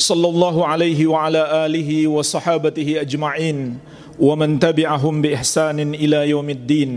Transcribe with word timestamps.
صلى 0.00 0.28
الله 0.28 0.66
عليه 0.66 1.06
وعلى 1.06 1.66
آله 1.66 2.08
وصحابته 2.08 3.00
أجمعين 3.00 3.78
ومن 4.20 4.58
تبعهم 4.58 5.22
بإحسان 5.22 5.94
إلى 5.94 6.28
يوم 6.28 6.50
الدين. 6.50 6.92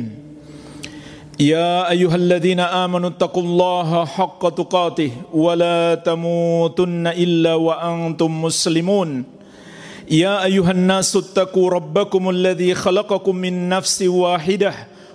يا 1.39 1.89
أيها 1.89 2.16
الذين 2.16 2.59
آمنوا 2.59 3.09
اتقوا 3.09 3.44
الله 3.44 4.05
حق 4.05 4.49
تقاته 4.49 5.11
ولا 5.34 5.95
تموتن 5.95 7.08
إلا 7.08 7.53
وأنتم 7.53 8.41
مسلمون. 8.41 9.23
يا 10.11 10.44
أيها 10.44 10.72
الناس 10.72 11.16
اتقوا 11.16 11.70
ربكم 11.70 12.30
الذي 12.30 12.75
خلقكم 12.75 13.35
من 13.35 13.70
نفس 13.70 14.02
واحدة 14.02 14.73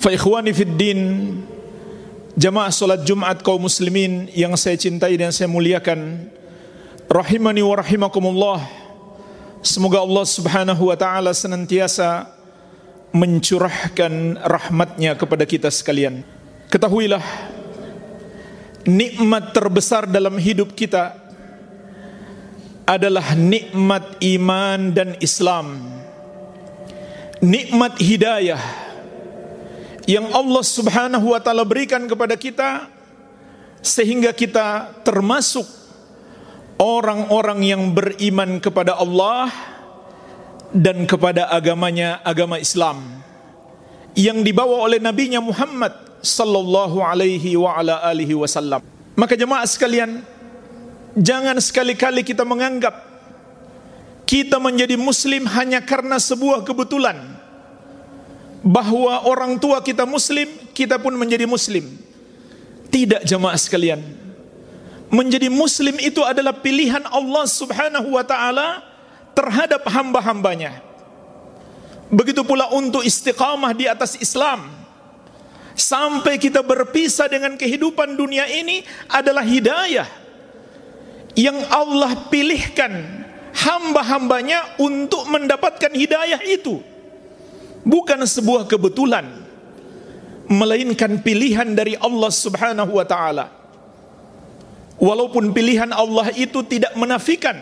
Fa 0.00 0.08
ikhwani 0.08 0.56
fid 0.56 0.80
din 0.80 1.00
Jamaah 2.40 2.72
salat 2.72 3.04
Jumat 3.04 3.44
kaum 3.44 3.68
muslimin 3.68 4.32
yang 4.32 4.56
saya 4.56 4.72
cintai 4.80 5.12
dan 5.20 5.28
saya 5.28 5.44
muliakan 5.44 6.24
rahimani 7.04 7.60
wa 7.60 7.76
rahimakumullah 7.76 8.64
semoga 9.60 10.00
Allah 10.00 10.24
Subhanahu 10.24 10.88
wa 10.88 10.96
taala 10.96 11.36
senantiasa 11.36 12.32
mencurahkan 13.12 14.40
rahmatnya 14.40 15.20
kepada 15.20 15.44
kita 15.44 15.68
sekalian. 15.68 16.24
Ketahuilah 16.72 17.20
nikmat 18.88 19.52
terbesar 19.52 20.08
dalam 20.08 20.40
hidup 20.40 20.72
kita 20.72 21.12
adalah 22.88 23.36
nikmat 23.36 24.16
iman 24.16 24.96
dan 24.96 25.12
Islam. 25.20 25.76
Nikmat 27.44 28.00
hidayah 28.00 28.89
yang 30.10 30.26
Allah 30.34 30.64
Subhanahu 30.66 31.30
wa 31.30 31.38
taala 31.38 31.62
berikan 31.62 32.02
kepada 32.10 32.34
kita 32.34 32.90
sehingga 33.78 34.34
kita 34.34 34.98
termasuk 35.06 35.62
orang-orang 36.82 37.62
yang 37.62 37.82
beriman 37.94 38.58
kepada 38.58 38.98
Allah 38.98 39.54
dan 40.74 41.06
kepada 41.06 41.46
agamanya 41.54 42.18
agama 42.26 42.58
Islam 42.58 43.22
yang 44.18 44.42
dibawa 44.42 44.82
oleh 44.90 44.98
nabinya 44.98 45.38
Muhammad 45.38 45.94
sallallahu 46.18 46.98
alaihi 46.98 47.54
wa 47.54 47.78
ala 47.78 48.02
alihi 48.10 48.34
wasallam. 48.34 48.82
Maka 49.14 49.38
jemaah 49.38 49.62
sekalian, 49.62 50.26
jangan 51.14 51.54
sekali-kali 51.62 52.26
kita 52.26 52.42
menganggap 52.42 53.06
kita 54.26 54.58
menjadi 54.62 54.94
muslim 54.98 55.46
hanya 55.54 55.82
karena 55.82 56.18
sebuah 56.18 56.62
kebetulan 56.62 57.18
bahwa 58.60 59.24
orang 59.24 59.56
tua 59.56 59.80
kita 59.80 60.04
muslim, 60.04 60.48
kita 60.76 61.00
pun 61.00 61.16
menjadi 61.16 61.48
muslim. 61.48 61.84
Tidak 62.90 63.24
jamaah 63.24 63.56
sekalian. 63.56 64.00
Menjadi 65.10 65.50
muslim 65.50 65.98
itu 65.98 66.22
adalah 66.22 66.54
pilihan 66.54 67.02
Allah 67.10 67.44
subhanahu 67.48 68.14
wa 68.14 68.22
ta'ala 68.22 68.84
terhadap 69.34 69.82
hamba-hambanya. 69.88 70.82
Begitu 72.10 72.42
pula 72.42 72.70
untuk 72.74 73.02
istiqamah 73.06 73.74
di 73.74 73.86
atas 73.86 74.18
Islam. 74.18 74.70
Sampai 75.74 76.36
kita 76.36 76.60
berpisah 76.60 77.30
dengan 77.30 77.56
kehidupan 77.56 78.18
dunia 78.18 78.44
ini 78.50 78.84
adalah 79.08 79.46
hidayah. 79.46 80.06
Yang 81.38 81.58
Allah 81.70 82.26
pilihkan 82.26 82.92
hamba-hambanya 83.54 84.78
untuk 84.82 85.30
mendapatkan 85.30 85.94
hidayah 85.94 86.42
itu 86.42 86.82
bukan 87.84 88.24
sebuah 88.24 88.68
kebetulan 88.68 89.24
melainkan 90.50 91.22
pilihan 91.22 91.70
dari 91.72 91.94
Allah 91.94 92.32
Subhanahu 92.34 92.98
wa 92.98 93.06
taala. 93.06 93.46
Walaupun 95.00 95.56
pilihan 95.56 95.88
Allah 95.96 96.28
itu 96.36 96.60
tidak 96.66 96.92
menafikan 96.92 97.56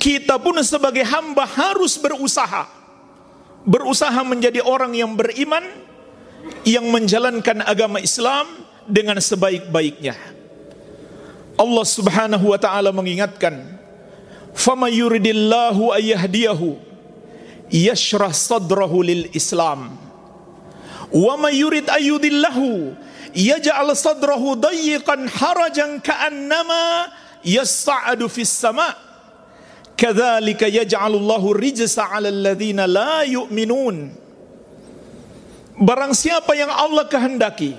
kita 0.00 0.40
pun 0.40 0.56
sebagai 0.64 1.04
hamba 1.04 1.44
harus 1.44 2.00
berusaha. 2.00 2.64
Berusaha 3.68 4.24
menjadi 4.24 4.64
orang 4.64 4.96
yang 4.96 5.12
beriman 5.12 5.60
yang 6.64 6.88
menjalankan 6.88 7.60
agama 7.68 8.00
Islam 8.00 8.48
dengan 8.88 9.20
sebaik-baiknya. 9.20 10.16
Allah 11.60 11.84
Subhanahu 11.84 12.48
wa 12.48 12.56
taala 12.56 12.88
mengingatkan 12.88 13.76
fama 14.56 14.88
ayyahdiyahu 14.88 16.89
yashrah 17.70 18.34
sadrahu 18.34 19.02
lil 19.06 19.30
Islam. 19.32 19.94
Wa 21.10 21.34
may 21.38 21.58
yurid 21.58 21.90
ayyudillahu 21.90 22.94
yaj'al 23.34 23.90
sadrahu 23.94 24.58
dayyiqan 24.58 25.26
harajan 25.26 25.98
ka'annama 26.02 27.10
yas'adu 27.42 28.26
fis 28.30 28.50
sama' 28.50 29.10
kadzalika 30.00 30.66
yaj'alullahu 30.66 31.54
rijsa 31.54 32.08
'alal 32.08 32.40
ladzina 32.50 32.88
la 32.88 33.22
yu'minun 33.28 34.16
Barang 35.80 36.12
siapa 36.12 36.52
yang 36.52 36.68
Allah 36.68 37.08
kehendaki 37.08 37.72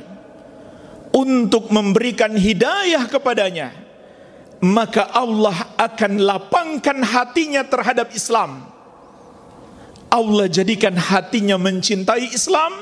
untuk 1.14 1.70
memberikan 1.70 2.34
hidayah 2.34 3.06
kepadanya 3.06 3.78
maka 4.62 5.06
Allah 5.14 5.74
akan 5.78 6.22
lapangkan 6.22 7.02
hatinya 7.06 7.62
terhadap 7.62 8.10
Islam 8.14 8.71
Allah 10.12 10.52
jadikan 10.52 11.00
hatinya 11.00 11.56
mencintai 11.56 12.36
Islam 12.36 12.76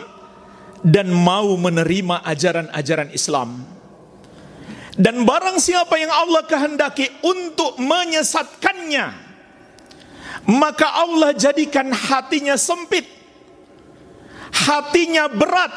dan 0.82 1.14
mau 1.14 1.54
menerima 1.62 2.26
ajaran-ajaran 2.26 3.14
Islam. 3.14 3.62
Dan 4.98 5.24
barang 5.24 5.62
siapa 5.62 5.96
yang 5.96 6.10
Allah 6.10 6.44
kehendaki 6.44 7.08
untuk 7.22 7.78
menyesatkannya, 7.78 9.08
maka 10.50 10.88
Allah 11.06 11.32
jadikan 11.38 11.94
hatinya 11.94 12.58
sempit, 12.58 13.06
hatinya 14.66 15.30
berat 15.30 15.72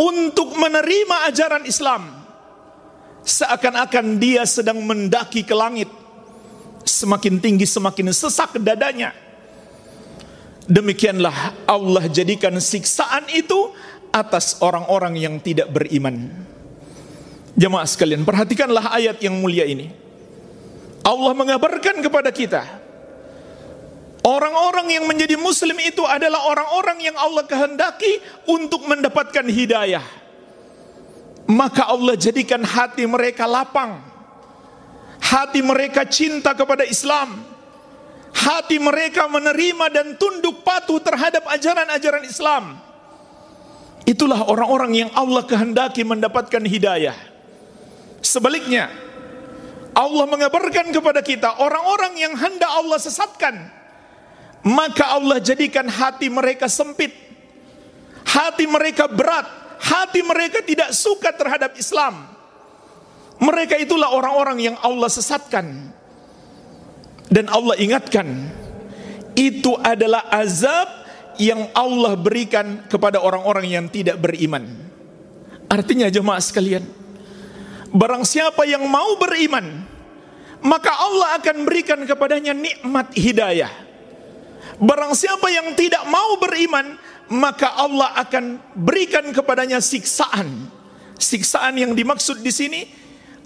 untuk 0.00 0.56
menerima 0.56 1.28
ajaran 1.28 1.68
Islam. 1.68 2.16
Seakan-akan 3.28 4.16
dia 4.16 4.48
sedang 4.48 4.80
mendaki 4.80 5.44
ke 5.44 5.52
langit, 5.52 5.92
semakin 6.88 7.36
tinggi 7.38 7.68
semakin 7.68 8.08
sesak 8.10 8.56
dadanya 8.56 9.27
Demikianlah 10.68 11.64
Allah 11.64 12.04
jadikan 12.12 12.52
siksaan 12.60 13.24
itu 13.32 13.72
atas 14.12 14.60
orang-orang 14.60 15.16
yang 15.16 15.34
tidak 15.40 15.72
beriman. 15.72 16.28
Jemaah 17.56 17.88
sekalian, 17.88 18.22
perhatikanlah 18.22 18.92
ayat 18.92 19.18
yang 19.24 19.40
mulia 19.40 19.64
ini. 19.64 19.90
Allah 21.02 21.32
mengabarkan 21.32 22.04
kepada 22.04 22.28
kita 22.28 22.62
Orang-orang 24.28 24.92
yang 24.92 25.08
menjadi 25.08 25.40
muslim 25.40 25.80
itu 25.80 26.04
adalah 26.04 26.52
orang-orang 26.52 27.00
yang 27.00 27.16
Allah 27.16 27.48
kehendaki 27.48 28.20
untuk 28.44 28.84
mendapatkan 28.84 29.40
hidayah. 29.48 30.04
Maka 31.48 31.88
Allah 31.88 32.12
jadikan 32.12 32.60
hati 32.60 33.08
mereka 33.08 33.48
lapang. 33.48 34.04
Hati 35.16 35.64
mereka 35.64 36.04
cinta 36.04 36.52
kepada 36.52 36.84
Islam 36.84 37.40
hati 38.32 38.76
mereka 38.80 39.26
menerima 39.28 39.86
dan 39.92 40.06
tunduk 40.20 40.62
patuh 40.64 41.00
terhadap 41.00 41.44
ajaran-ajaran 41.48 42.24
Islam. 42.24 42.64
Itulah 44.08 44.48
orang-orang 44.48 45.06
yang 45.06 45.10
Allah 45.12 45.44
kehendaki 45.44 46.00
mendapatkan 46.00 46.64
hidayah. 46.64 47.16
Sebaliknya, 48.24 48.88
Allah 49.92 50.24
mengabarkan 50.24 50.94
kepada 50.94 51.20
kita 51.20 51.60
orang-orang 51.60 52.16
yang 52.16 52.32
hendak 52.38 52.70
Allah 52.72 52.96
sesatkan, 52.96 53.68
maka 54.64 55.12
Allah 55.12 55.42
jadikan 55.44 55.84
hati 55.86 56.32
mereka 56.32 56.72
sempit, 56.72 57.12
hati 58.24 58.64
mereka 58.64 59.10
berat, 59.12 59.44
hati 59.82 60.24
mereka 60.24 60.64
tidak 60.64 60.94
suka 60.96 61.34
terhadap 61.34 61.76
Islam. 61.76 62.26
Mereka 63.38 63.78
itulah 63.78 64.10
orang-orang 64.10 64.72
yang 64.72 64.76
Allah 64.82 65.06
sesatkan. 65.06 65.87
Dan 67.28 67.48
Allah 67.52 67.76
ingatkan, 67.76 68.26
itu 69.36 69.76
adalah 69.84 70.26
azab 70.32 70.88
yang 71.38 71.70
Allah 71.76 72.18
berikan 72.18 72.88
kepada 72.90 73.22
orang-orang 73.22 73.68
yang 73.68 73.86
tidak 73.86 74.18
beriman. 74.18 74.64
Artinya 75.68 76.08
jemaah 76.08 76.40
sekalian, 76.40 76.82
barang 77.92 78.24
siapa 78.24 78.64
yang 78.64 78.82
mau 78.88 79.20
beriman, 79.20 79.84
maka 80.64 80.90
Allah 80.90 81.38
akan 81.38 81.56
berikan 81.68 82.00
kepadanya 82.08 82.56
nikmat 82.56 83.12
hidayah. 83.14 83.70
Barang 84.80 85.12
siapa 85.12 85.46
yang 85.52 85.76
tidak 85.76 86.02
mau 86.08 86.40
beriman, 86.40 86.96
maka 87.28 87.76
Allah 87.76 88.16
akan 88.24 88.58
berikan 88.74 89.28
kepadanya 89.30 89.78
siksaan. 89.78 90.70
Siksaan 91.18 91.76
yang 91.76 91.92
dimaksud 91.92 92.40
di 92.40 92.52
sini 92.54 92.80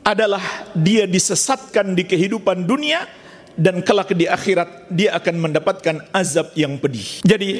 adalah 0.05 0.70
dia 0.76 1.08
disesatkan 1.08 1.96
di 1.96 2.05
kehidupan 2.05 2.69
dunia 2.69 3.21
dan 3.56 3.84
kelak 3.84 4.12
di 4.16 4.25
akhirat 4.28 4.88
dia 4.88 5.16
akan 5.16 5.34
mendapatkan 5.49 5.96
azab 6.12 6.52
yang 6.56 6.81
pedih. 6.81 7.20
Jadi 7.25 7.50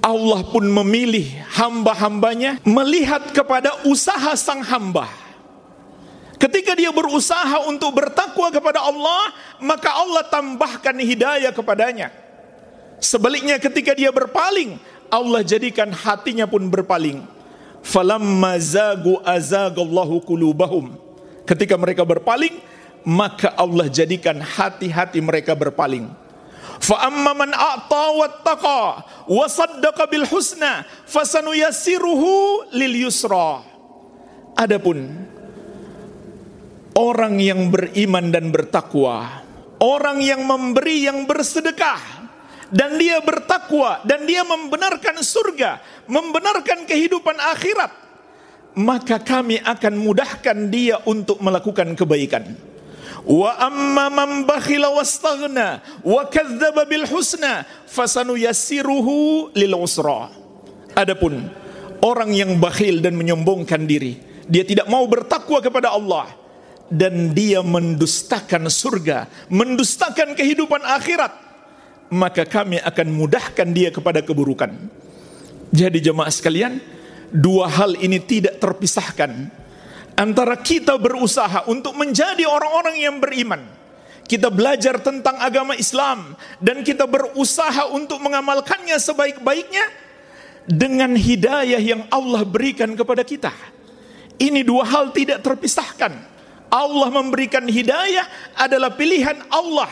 Allah 0.00 0.40
pun 0.48 0.64
memilih 0.64 1.28
hamba-hambanya 1.52 2.62
melihat 2.64 3.30
kepada 3.36 3.84
usaha 3.84 4.32
sang 4.38 4.64
hamba. 4.64 5.06
Ketika 6.40 6.72
dia 6.72 6.88
berusaha 6.88 7.68
untuk 7.68 7.92
bertakwa 8.00 8.48
kepada 8.48 8.80
Allah, 8.80 9.28
maka 9.60 9.92
Allah 9.92 10.24
tambahkan 10.24 10.96
hidayah 10.96 11.52
kepadanya. 11.52 12.08
Sebaliknya 12.96 13.60
ketika 13.60 13.92
dia 13.92 14.08
berpaling, 14.08 14.80
Allah 15.12 15.44
jadikan 15.44 15.92
hatinya 15.92 16.48
pun 16.48 16.64
berpaling. 16.72 17.20
Falamma 17.84 18.56
zagu 18.56 19.20
azagallahu 19.20 20.24
kulubahum. 20.24 20.96
Ketika 21.44 21.76
mereka 21.76 22.08
berpaling, 22.08 22.56
maka 23.04 23.54
Allah 23.56 23.88
jadikan 23.88 24.40
hati-hati 24.40 25.20
mereka 25.20 25.56
berpaling. 25.56 26.08
Fa 26.80 27.12
amma 27.12 27.36
man 27.36 27.52
a'ta 27.52 28.04
wattaqa 28.16 28.80
wa 29.28 29.46
saddaqa 29.46 30.08
bil 30.08 30.24
husna 30.24 30.88
fasanuyassiruhu 31.04 32.72
lil 32.72 32.94
yusra. 33.04 33.60
Adapun 34.56 35.28
orang 36.96 37.36
yang 37.36 37.68
beriman 37.68 38.32
dan 38.32 38.48
bertakwa, 38.48 39.44
orang 39.80 40.24
yang 40.24 40.40
memberi 40.44 41.04
yang 41.04 41.28
bersedekah 41.28 42.00
dan 42.72 42.96
dia 42.96 43.20
bertakwa 43.20 44.00
dan 44.08 44.24
dia 44.24 44.40
membenarkan 44.46 45.20
surga, 45.20 45.84
membenarkan 46.08 46.88
kehidupan 46.88 47.36
akhirat, 47.36 47.92
maka 48.78 49.20
kami 49.20 49.60
akan 49.60 49.94
mudahkan 50.00 50.58
dia 50.72 50.96
untuk 51.04 51.42
melakukan 51.44 51.92
kebaikan. 51.92 52.69
Wa 53.26 53.52
amma 53.60 54.08
man 54.08 54.48
wa 54.48 56.22
kadzdzaba 56.24 56.88
bil 56.88 57.04
lil. 59.54 59.74
Adapun 60.90 61.34
orang 62.00 62.30
yang 62.32 62.56
bakhil 62.56 63.04
dan 63.04 63.14
menyombongkan 63.14 63.84
diri, 63.84 64.18
dia 64.48 64.64
tidak 64.64 64.88
mau 64.88 65.04
bertakwa 65.06 65.60
kepada 65.60 65.92
Allah 65.92 66.32
dan 66.90 67.30
dia 67.36 67.62
mendustakan 67.62 68.66
surga, 68.66 69.30
mendustakan 69.46 70.34
kehidupan 70.34 70.82
akhirat, 70.82 71.32
maka 72.10 72.42
kami 72.42 72.82
akan 72.82 73.08
mudahkan 73.14 73.68
dia 73.70 73.94
kepada 73.94 74.24
keburukan. 74.26 74.74
Jadi 75.70 76.02
jemaah 76.02 76.32
sekalian, 76.34 76.82
dua 77.30 77.70
hal 77.70 77.94
ini 78.02 78.18
tidak 78.18 78.58
terpisahkan 78.58 79.59
antara 80.20 80.60
kita 80.60 81.00
berusaha 81.00 81.64
untuk 81.64 81.96
menjadi 81.96 82.44
orang-orang 82.44 83.00
yang 83.00 83.16
beriman. 83.16 83.64
Kita 84.28 84.52
belajar 84.52 85.00
tentang 85.00 85.40
agama 85.40 85.74
Islam 85.74 86.36
dan 86.60 86.84
kita 86.84 87.08
berusaha 87.08 87.88
untuk 87.90 88.20
mengamalkannya 88.22 88.94
sebaik-baiknya 89.00 89.82
dengan 90.68 91.16
hidayah 91.18 91.80
yang 91.80 92.06
Allah 92.12 92.44
berikan 92.46 92.92
kepada 92.94 93.24
kita. 93.26 93.50
Ini 94.38 94.62
dua 94.62 94.86
hal 94.86 95.10
tidak 95.10 95.42
terpisahkan. 95.42 96.14
Allah 96.70 97.08
memberikan 97.10 97.66
hidayah 97.66 98.54
adalah 98.54 98.94
pilihan 98.94 99.34
Allah 99.50 99.90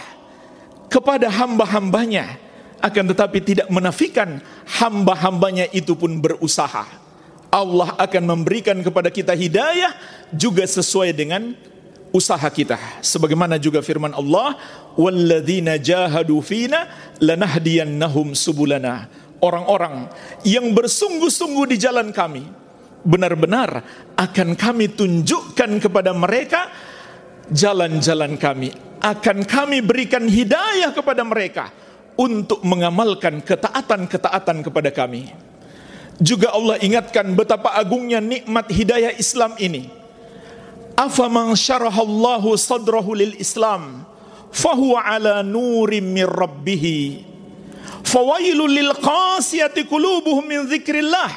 kepada 0.87 1.27
hamba-hambanya. 1.33 2.39
Akan 2.79 3.11
tetapi 3.11 3.43
tidak 3.43 3.67
menafikan 3.75 4.39
hamba-hambanya 4.79 5.67
itu 5.75 5.99
pun 5.99 6.15
berusaha. 6.23 7.08
Allah 7.49 7.97
akan 7.97 8.23
memberikan 8.29 8.77
kepada 8.85 9.09
kita 9.09 9.33
hidayah 9.33 9.93
juga 10.33 10.65
sesuai 10.69 11.17
dengan 11.17 11.57
usaha 12.13 12.45
kita. 12.49 12.77
Sebagaimana 13.01 13.57
juga 13.57 13.81
firman 13.81 14.13
Allah, 14.13 14.57
"Walladzina 14.97 15.81
jahadu 15.81 16.41
fina 16.45 16.89
lanahdiyannahum 17.21 18.37
subulana." 18.37 19.09
Orang-orang 19.39 20.11
yang 20.43 20.75
bersungguh-sungguh 20.75 21.71
di 21.71 21.77
jalan 21.79 22.11
kami, 22.11 22.43
benar-benar 23.07 23.87
akan 24.19 24.59
kami 24.59 24.91
tunjukkan 24.91 25.79
kepada 25.79 26.11
mereka 26.11 26.69
jalan-jalan 27.49 28.35
kami. 28.35 28.75
Akan 28.99 29.47
kami 29.47 29.79
berikan 29.79 30.27
hidayah 30.27 30.91
kepada 30.91 31.23
mereka 31.23 31.71
untuk 32.19 32.67
mengamalkan 32.67 33.39
ketaatan-ketaatan 33.47 34.67
kepada 34.67 34.91
kami. 34.91 35.48
Juga 36.19 36.51
Allah 36.51 36.83
ingatkan 36.83 37.31
betapa 37.39 37.79
agungnya 37.79 38.19
nikmat 38.19 38.67
hidayah 38.67 39.15
Islam 39.15 39.55
ini. 39.63 39.87
Afaman 40.99 41.55
syarahallahu 41.55 42.59
sadrahu 42.59 43.15
lil 43.15 43.39
Islam 43.39 44.03
fahuwa 44.51 44.99
ala 44.99 45.47
nurim 45.47 46.11
min 46.11 46.27
rabbih. 46.27 47.23
Fawailul 48.03 48.67
lil 48.67 48.93
qasiyati 48.99 49.87
qulubuhum 49.87 50.43
min 50.43 50.67
dzikrillah. 50.67 51.31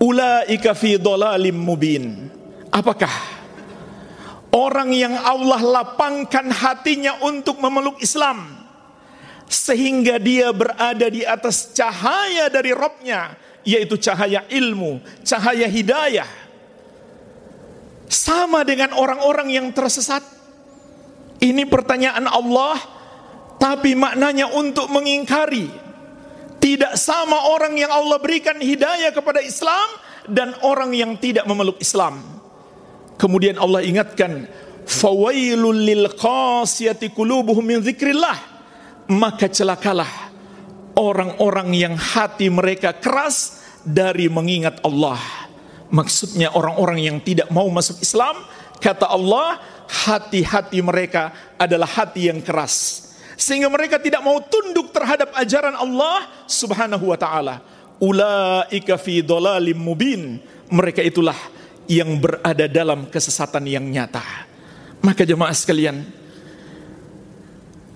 Ulaika 0.00 0.72
fi 0.72 0.96
dhalalim 0.96 1.58
mubin. 1.58 2.32
Apakah 2.72 3.12
orang 4.56 4.88
yang 4.96 5.12
Allah 5.20 5.60
lapangkan 5.60 6.48
hatinya 6.48 7.20
untuk 7.28 7.60
memeluk 7.60 8.00
Islam 8.00 8.57
sehingga 9.48 10.20
dia 10.20 10.52
berada 10.52 11.08
di 11.08 11.24
atas 11.24 11.72
cahaya 11.72 12.52
dari 12.52 12.76
Robnya, 12.76 13.32
yaitu 13.64 13.96
cahaya 13.96 14.44
ilmu, 14.52 15.00
cahaya 15.24 15.64
hidayah. 15.64 16.28
Sama 18.08 18.64
dengan 18.64 18.92
orang-orang 18.96 19.52
yang 19.52 19.66
tersesat. 19.72 20.20
Ini 21.38 21.64
pertanyaan 21.68 22.28
Allah, 22.28 22.76
tapi 23.56 23.96
maknanya 23.96 24.52
untuk 24.52 24.88
mengingkari. 24.92 25.68
Tidak 26.58 26.98
sama 26.98 27.54
orang 27.54 27.78
yang 27.78 27.92
Allah 27.92 28.18
berikan 28.18 28.58
hidayah 28.58 29.14
kepada 29.14 29.38
Islam 29.38 29.88
dan 30.26 30.52
orang 30.66 30.90
yang 30.92 31.14
tidak 31.16 31.46
memeluk 31.46 31.78
Islam. 31.78 32.18
Kemudian 33.14 33.54
Allah 33.56 33.86
ingatkan, 33.86 34.50
"Fawailul 34.82 35.78
lil 35.78 36.04
qasiyati 36.18 37.14
qulubuhum 37.14 37.62
min 37.62 37.78
dzikrillah." 37.78 38.47
Maka 39.08 39.48
celakalah 39.48 40.28
orang-orang 40.92 41.72
yang 41.72 41.94
hati 41.96 42.52
mereka 42.52 42.92
keras 42.92 43.64
dari 43.80 44.28
mengingat 44.28 44.84
Allah. 44.84 45.18
Maksudnya 45.88 46.52
orang-orang 46.52 47.00
yang 47.00 47.16
tidak 47.24 47.48
mau 47.48 47.64
masuk 47.72 48.04
Islam, 48.04 48.36
kata 48.76 49.08
Allah, 49.08 49.56
hati-hati 49.88 50.84
mereka 50.84 51.32
adalah 51.56 51.88
hati 51.88 52.28
yang 52.28 52.44
keras. 52.44 53.08
Sehingga 53.38 53.72
mereka 53.72 53.96
tidak 53.96 54.20
mau 54.20 54.36
tunduk 54.44 54.92
terhadap 54.92 55.32
ajaran 55.32 55.72
Allah 55.78 56.28
subhanahu 56.44 57.08
wa 57.08 57.16
ta'ala. 57.16 57.62
Ula'ika 58.02 59.00
fi 59.00 59.24
dolalim 59.24 59.78
mubin. 59.78 60.42
Mereka 60.68 61.00
itulah 61.00 61.38
yang 61.88 62.20
berada 62.20 62.68
dalam 62.68 63.08
kesesatan 63.08 63.64
yang 63.64 63.86
nyata. 63.88 64.20
Maka 65.00 65.24
jemaah 65.24 65.54
sekalian, 65.54 66.04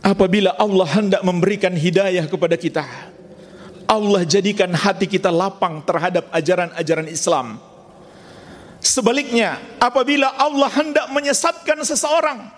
Apabila 0.03 0.59
Allah 0.59 0.89
hendak 0.99 1.23
memberikan 1.23 1.71
hidayah 1.71 2.27
kepada 2.27 2.59
kita, 2.59 2.83
Allah 3.87 4.27
jadikan 4.27 4.75
hati 4.75 5.07
kita 5.07 5.31
lapang 5.31 5.79
terhadap 5.87 6.27
ajaran-ajaran 6.35 7.07
Islam. 7.07 7.63
Sebaliknya, 8.83 9.63
apabila 9.79 10.27
Allah 10.35 10.67
hendak 10.75 11.07
menyesatkan 11.15 11.87
seseorang, 11.87 12.51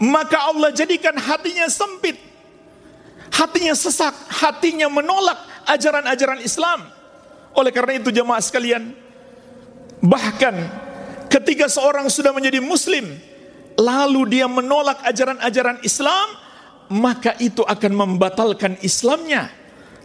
maka 0.00 0.48
Allah 0.48 0.72
jadikan 0.72 1.12
hatinya 1.20 1.68
sempit, 1.68 2.16
hatinya 3.28 3.76
sesak, 3.76 4.16
hatinya 4.32 4.88
menolak 4.88 5.36
ajaran-ajaran 5.68 6.40
Islam. 6.40 6.80
Oleh 7.52 7.76
karena 7.76 8.00
itu 8.00 8.08
jemaah 8.08 8.40
sekalian, 8.40 8.96
bahkan 10.00 10.56
ketika 11.28 11.68
seorang 11.68 12.08
sudah 12.08 12.32
menjadi 12.32 12.64
muslim, 12.64 13.04
lalu 13.76 14.40
dia 14.40 14.48
menolak 14.48 15.04
ajaran-ajaran 15.04 15.84
Islam, 15.84 16.45
maka 16.92 17.34
itu 17.42 17.62
akan 17.66 17.92
membatalkan 17.92 18.78
Islamnya. 18.82 19.50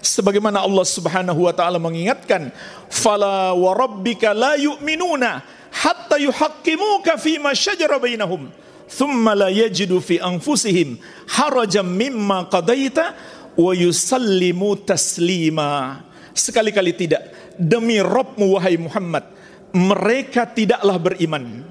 Sebagaimana 0.02 0.66
Allah 0.66 0.86
Subhanahu 0.86 1.46
wa 1.46 1.54
taala 1.54 1.78
mengingatkan, 1.78 2.50
"Fala 2.90 3.54
wa 3.54 3.72
rabbika 3.78 4.34
la 4.34 4.58
yu'minuna 4.58 5.46
hatta 5.70 6.18
yuhaqqimuka 6.18 7.22
fima 7.22 7.54
shajara 7.54 8.02
bainahum, 8.02 8.50
thumma 8.90 9.38
la 9.38 9.50
yajidu 9.54 10.02
fi 10.02 10.18
anfusihim 10.18 10.98
harajan 11.30 11.86
mimma 11.86 12.50
qadaita 12.50 13.14
wa 13.54 13.72
yusallimu 13.78 14.82
taslima." 14.82 16.02
Sekali-kali 16.34 16.98
tidak, 16.98 17.54
demi 17.62 18.02
Rabbmu 18.02 18.58
wahai 18.58 18.82
Muhammad, 18.82 19.30
mereka 19.76 20.50
tidaklah 20.50 20.98
beriman 20.98 21.62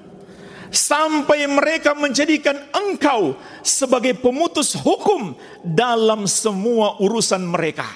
sampai 0.70 1.50
mereka 1.50 1.92
menjadikan 1.98 2.56
engkau 2.70 3.34
sebagai 3.60 4.16
pemutus 4.16 4.78
hukum 4.78 5.34
dalam 5.66 6.24
semua 6.30 6.96
urusan 7.02 7.42
mereka. 7.42 7.86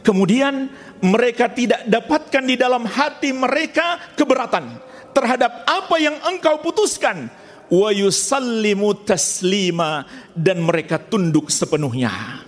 Kemudian 0.00 0.72
mereka 1.04 1.52
tidak 1.52 1.84
dapatkan 1.84 2.44
di 2.44 2.56
dalam 2.56 2.88
hati 2.88 3.36
mereka 3.36 4.00
keberatan 4.16 4.80
terhadap 5.12 5.64
apa 5.68 5.96
yang 6.00 6.16
engkau 6.24 6.60
putuskan. 6.64 7.28
Wa 7.66 7.90
yusallimu 7.90 9.02
taslima 9.02 10.06
dan 10.30 10.62
mereka 10.62 11.02
tunduk 11.02 11.50
sepenuhnya. 11.50 12.46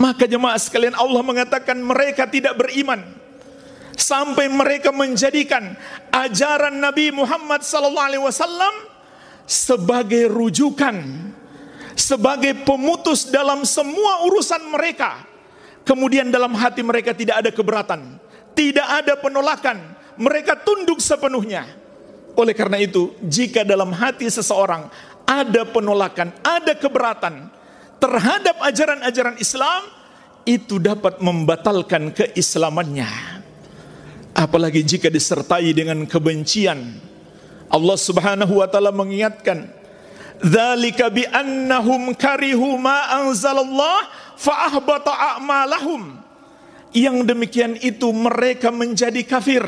Maka 0.00 0.24
jemaah 0.24 0.56
sekalian 0.56 0.96
Allah 0.96 1.20
mengatakan 1.20 1.76
mereka 1.76 2.24
tidak 2.24 2.56
beriman 2.56 3.04
sampai 3.94 4.50
mereka 4.50 4.90
menjadikan 4.90 5.78
ajaran 6.14 6.78
Nabi 6.78 7.10
Muhammad 7.10 7.66
wasallam 8.22 8.74
sebagai 9.42 10.30
rujukan, 10.30 11.02
sebagai 11.98 12.62
pemutus 12.62 13.26
dalam 13.26 13.66
semua 13.66 14.22
urusan 14.30 14.62
mereka 14.70 15.34
Kemudian 15.84 16.32
dalam 16.32 16.56
hati 16.56 16.80
mereka 16.80 17.12
tidak 17.12 17.44
ada 17.44 17.50
keberatan, 17.52 18.16
tidak 18.56 18.88
ada 18.88 19.20
penolakan, 19.20 19.76
mereka 20.16 20.56
tunduk 20.56 20.96
sepenuhnya. 20.96 21.68
Oleh 22.40 22.56
karena 22.56 22.80
itu, 22.80 23.12
jika 23.20 23.68
dalam 23.68 23.92
hati 23.92 24.24
seseorang 24.32 24.88
ada 25.28 25.62
penolakan, 25.68 26.32
ada 26.40 26.72
keberatan 26.72 27.52
terhadap 28.00 28.56
ajaran-ajaran 28.64 29.36
Islam, 29.36 29.84
itu 30.48 30.80
dapat 30.80 31.20
membatalkan 31.20 32.16
keislamannya. 32.16 33.33
Apalagi 34.34 34.82
jika 34.82 35.06
disertai 35.06 35.70
dengan 35.70 36.02
kebencian. 36.10 36.98
Allah 37.70 37.98
Subhanahu 37.98 38.58
wa 38.58 38.66
taala 38.66 38.90
mengingatkan, 38.90 39.70
"Dzalika 40.42 41.10
bi 41.10 41.22
annahum 41.26 42.14
karihu 42.18 42.74
ma 42.78 43.14
anzalallah 43.22 44.10
fa'ahbata 44.38 45.38
a'malahum. 45.38 46.18
Yang 46.94 47.16
demikian 47.26 47.74
itu 47.82 48.10
mereka 48.14 48.70
menjadi 48.70 49.22
kafir 49.26 49.66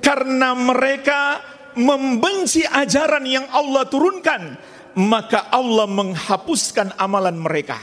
karena 0.00 0.56
mereka 0.56 1.44
membenci 1.76 2.64
ajaran 2.64 3.24
yang 3.28 3.44
Allah 3.52 3.84
turunkan, 3.84 4.56
maka 4.96 5.52
Allah 5.52 5.84
menghapuskan 5.84 6.96
amalan 6.96 7.36
mereka. 7.36 7.76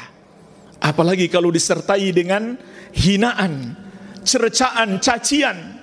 Apalagi 0.82 1.30
kalau 1.30 1.54
disertai 1.54 2.10
dengan 2.10 2.58
hinaan, 2.98 3.78
cercaan, 4.26 4.98
cacian, 4.98 5.75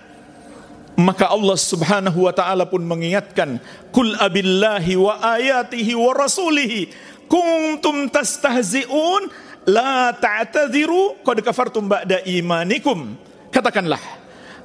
maka 0.99 1.33
Allah 1.33 1.57
Subhanahu 1.57 2.29
wa 2.29 2.33
taala 2.37 2.69
pun 2.69 2.85
mengingatkan, 2.85 3.63
"Kul 3.95 4.13
abillahi 4.17 4.99
wa 4.99 5.17
ayatihi 5.19 5.97
wa 5.97 6.13
rasulihi 6.13 6.93
kuntum 7.29 8.13
tastahzi'un 8.13 9.53
La 9.69 10.11
ta'tadhiru 10.11 11.23
qad 11.23 11.39
kafartum 11.39 11.87
ba'da 11.87 12.19
imanikum. 12.27 13.15
Katakanlah, 13.55 14.01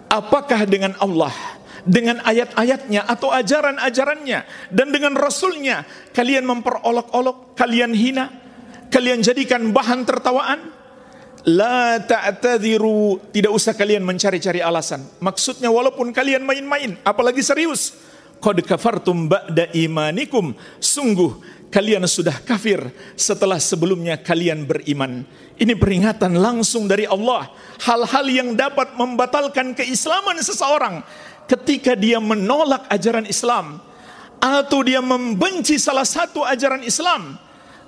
apakah 0.09 0.65
dengan 0.65 0.97
Allah, 0.97 1.33
dengan 1.85 2.17
ayat-ayatnya 2.25 3.05
atau 3.05 3.29
ajaran-ajarannya 3.29 4.39
dan 4.73 4.87
dengan 4.89 5.13
rasulnya 5.13 5.85
kalian 6.17 6.49
memperolok-olok, 6.49 7.53
kalian 7.53 7.93
hina, 7.93 8.31
kalian 8.89 9.21
jadikan 9.21 9.69
bahan 9.69 10.01
tertawaan? 10.07 10.76
La 11.47 11.95
ta'tadhiru, 11.95 13.31
tidak 13.31 13.55
usah 13.55 13.71
kalian 13.71 14.03
mencari-cari 14.03 14.59
alasan. 14.59 14.99
Maksudnya 15.23 15.71
walaupun 15.71 16.11
kalian 16.11 16.43
main-main, 16.43 16.99
apalagi 17.07 17.39
serius, 17.39 17.95
qad 18.43 18.59
kafartum 18.67 19.31
ba'da 19.31 19.71
imanikum. 19.71 20.51
Sungguh 20.83 21.39
kalian 21.71 22.03
sudah 22.03 22.35
kafir 22.43 22.83
setelah 23.15 23.63
sebelumnya 23.63 24.19
kalian 24.19 24.67
beriman. 24.67 25.23
Ini 25.55 25.71
peringatan 25.79 26.35
langsung 26.35 26.83
dari 26.83 27.07
Allah. 27.07 27.47
Hal-hal 27.79 28.27
yang 28.27 28.51
dapat 28.51 28.99
membatalkan 28.99 29.71
keislaman 29.71 30.43
seseorang 30.43 30.99
ketika 31.47 31.95
dia 31.95 32.19
menolak 32.19 32.91
ajaran 32.91 33.23
Islam 33.23 33.79
atau 34.43 34.83
dia 34.83 34.99
membenci 34.99 35.79
salah 35.79 36.03
satu 36.03 36.43
ajaran 36.43 36.83
Islam 36.83 37.46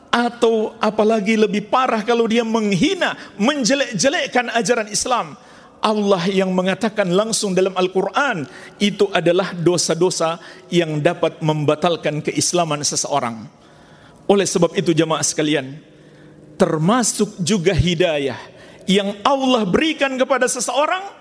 atau 0.10 0.74
apalagi 0.82 1.38
lebih 1.38 1.70
parah 1.70 2.02
kalau 2.02 2.26
dia 2.26 2.42
menghina, 2.42 3.14
menjelek-jelekkan 3.38 4.50
ajaran 4.58 4.90
Islam. 4.90 5.38
Allah 5.80 6.28
yang 6.28 6.52
mengatakan 6.52 7.08
langsung 7.08 7.56
dalam 7.56 7.72
Al-Quran 7.72 8.44
itu 8.84 9.08
adalah 9.16 9.56
dosa-dosa 9.56 10.36
yang 10.68 11.00
dapat 11.00 11.40
membatalkan 11.40 12.20
keislaman 12.20 12.84
seseorang. 12.84 13.48
Oleh 14.28 14.44
sebab 14.44 14.76
itu 14.76 14.92
jemaah 14.92 15.24
sekalian, 15.24 15.80
termasuk 16.60 17.40
juga 17.40 17.72
hidayah 17.72 18.36
yang 18.92 19.16
Allah 19.24 19.64
berikan 19.64 20.20
kepada 20.20 20.52
seseorang 20.52 21.16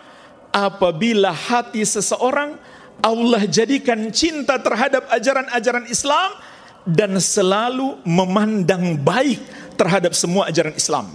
apabila 0.50 1.30
hati 1.30 1.87
seseorang 1.87 2.59
Allah 2.99 3.47
jadikan 3.47 4.11
cinta 4.11 4.59
terhadap 4.59 5.07
ajaran-ajaran 5.14 5.87
Islam 5.87 6.35
dan 6.88 7.21
selalu 7.21 8.00
memandang 8.09 8.97
baik 8.97 9.45
terhadap 9.76 10.16
semua 10.16 10.49
ajaran 10.49 10.73
Islam. 10.73 11.12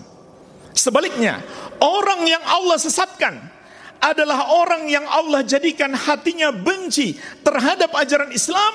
Sebaliknya, 0.78 1.42
orang 1.82 2.22
yang 2.30 2.46
Allah 2.46 2.78
sesatkan 2.78 3.42
adalah 3.98 4.54
orang 4.54 4.86
yang 4.86 5.06
Allah 5.10 5.42
jadikan 5.42 5.98
hatinya 5.98 6.54
benci 6.54 7.18
terhadap 7.42 7.90
ajaran 7.98 8.30
Islam 8.30 8.74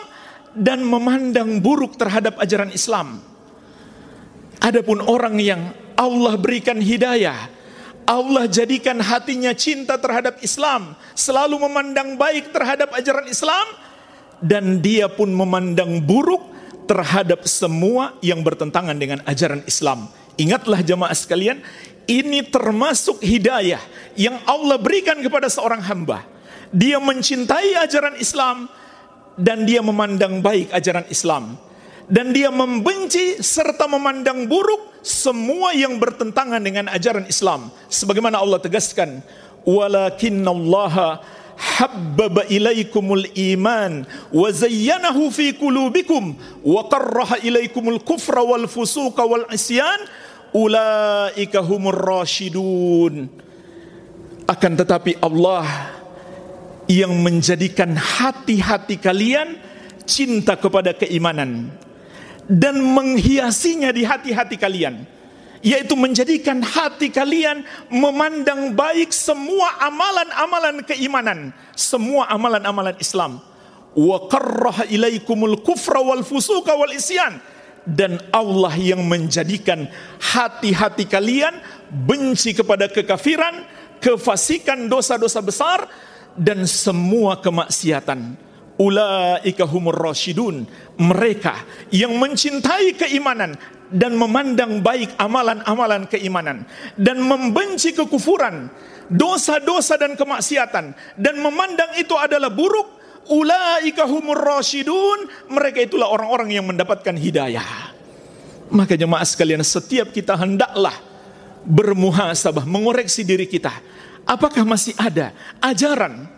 dan 0.59 0.83
memandang 0.83 1.62
buruk 1.62 1.95
terhadap 1.95 2.35
ajaran 2.43 2.75
Islam. 2.75 3.23
Adapun 4.59 4.99
orang 5.07 5.38
yang 5.38 5.71
Allah 5.95 6.35
berikan 6.35 6.83
hidayah, 6.83 7.47
Allah 8.09 8.50
jadikan 8.50 8.99
hatinya 8.99 9.55
cinta 9.55 10.00
terhadap 10.02 10.43
Islam, 10.43 10.99
selalu 11.14 11.62
memandang 11.62 12.19
baik 12.19 12.50
terhadap 12.50 12.90
ajaran 12.97 13.28
Islam, 13.31 13.67
dan 14.43 14.83
dia 14.83 15.07
pun 15.07 15.31
memandang 15.31 16.02
buruk 16.02 16.58
terhadap 16.88 17.45
semua 17.45 18.16
yang 18.25 18.40
bertentangan 18.40 18.97
dengan 18.97 19.21
ajaran 19.28 19.61
Islam. 19.68 20.09
Ingatlah 20.40 20.80
jemaah 20.80 21.12
sekalian, 21.12 21.61
ini 22.09 22.40
termasuk 22.49 23.21
hidayah 23.21 23.80
yang 24.16 24.40
Allah 24.49 24.80
berikan 24.80 25.21
kepada 25.21 25.52
seorang 25.52 25.85
hamba. 25.85 26.25
Dia 26.73 26.97
mencintai 26.97 27.76
ajaran 27.85 28.16
Islam, 28.16 28.66
dan 29.38 29.62
dia 29.62 29.78
memandang 29.78 30.42
baik 30.42 30.75
ajaran 30.75 31.07
Islam 31.07 31.54
dan 32.11 32.35
dia 32.35 32.50
membenci 32.50 33.38
serta 33.38 33.87
memandang 33.87 34.50
buruk 34.50 34.99
semua 35.07 35.71
yang 35.78 36.02
bertentangan 36.02 36.59
dengan 36.59 36.90
ajaran 36.90 37.25
Islam 37.30 37.71
sebagaimana 37.87 38.42
Allah 38.42 38.59
tegaskan 38.59 39.23
walakinallaha 39.62 41.23
habbaba 41.59 42.47
ilaikumul 42.47 43.27
iman 43.35 44.07
wa 44.31 44.49
zayyanahu 44.55 45.35
fi 45.35 45.53
qulubikum 45.59 46.38
wa 46.62 46.87
karraha 46.87 47.43
ilaikumul 47.43 47.99
kufra 48.07 48.47
wal 48.47 48.71
fusuqa 48.71 49.27
wal 49.27 49.43
isyan 49.50 49.99
ulaika 50.55 51.59
humur 51.59 51.99
rasyidun 51.99 53.27
akan 54.49 54.73
tetapi 54.79 55.19
Allah 55.19 55.67
yang 56.88 57.12
menjadikan 57.21 57.93
hati-hati 57.93 58.97
kalian 58.97 59.61
cinta 60.09 60.57
kepada 60.57 60.97
keimanan 60.97 61.69
dan 62.49 62.81
menghiasinya 62.81 63.93
di 63.93 64.09
hati-hati 64.09 64.57
kalian 64.57 65.05
yaitu 65.65 65.99
menjadikan 65.99 66.62
hati 66.62 67.11
kalian 67.11 67.67
memandang 67.91 68.75
baik 68.75 69.11
semua 69.11 69.79
amalan-amalan 69.83 70.83
keimanan 70.87 71.50
semua 71.75 72.31
amalan-amalan 72.31 72.95
Islam 73.03 73.43
wa 73.99 74.19
karraha 74.31 74.87
ilaikumul 74.87 75.59
kufra 75.67 75.99
wal 75.99 76.23
fusuka 76.23 76.79
wal 76.79 76.95
isyan 76.95 77.43
dan 77.88 78.21
Allah 78.31 78.77
yang 78.77 79.00
menjadikan 79.09 79.88
hati-hati 80.21 81.09
kalian 81.09 81.57
benci 81.88 82.53
kepada 82.53 82.87
kekafiran 82.93 83.65
kefasikan 83.99 84.87
dosa-dosa 84.87 85.41
besar 85.41 85.88
dan 86.38 86.69
semua 86.69 87.41
kemaksiatan. 87.41 88.48
Ulaika 88.79 89.67
humur 89.67 89.95
rasyidun. 89.95 90.65
Mereka 90.99 91.55
yang 91.95 92.17
mencintai 92.17 92.95
keimanan 92.95 93.55
dan 93.93 94.15
memandang 94.15 94.81
baik 94.81 95.15
amalan-amalan 95.19 96.07
keimanan 96.11 96.65
dan 96.95 97.23
membenci 97.23 97.95
kekufuran 97.97 98.69
dosa-dosa 99.09 99.97
dan 99.97 100.13
kemaksiatan 100.15 100.93
dan 101.17 101.35
memandang 101.41 101.97
itu 101.97 102.13
adalah 102.15 102.53
buruk 102.53 102.99
ulaika 103.29 104.07
humur 104.09 104.39
rasyidun. 104.39 105.51
Mereka 105.53 105.91
itulah 105.91 106.09
orang-orang 106.09 106.55
yang 106.55 106.65
mendapatkan 106.67 107.15
hidayah. 107.15 107.95
Maka 108.69 109.01
jemaah 109.01 109.25
sekalian 109.25 109.65
setiap 109.65 110.13
kita 110.13 110.37
hendaklah 110.37 110.93
bermuhasabah 111.65 112.69
mengoreksi 112.69 113.25
diri 113.25 113.49
kita. 113.49 113.73
Apakah 114.29 114.61
masih 114.69 114.93
ada 115.01 115.33
ajaran 115.65 116.29